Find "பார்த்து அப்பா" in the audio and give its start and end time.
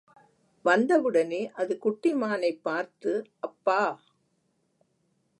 2.63-3.81